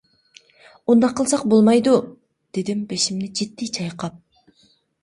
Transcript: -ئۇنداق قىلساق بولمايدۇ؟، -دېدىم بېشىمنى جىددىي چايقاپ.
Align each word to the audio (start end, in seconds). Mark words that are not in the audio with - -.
-ئۇنداق 0.01 1.13
قىلساق 1.19 1.43
بولمايدۇ؟، 1.53 1.93
-دېدىم 2.09 2.83
بېشىمنى 2.95 3.31
جىددىي 3.43 3.73
چايقاپ. 3.79 4.21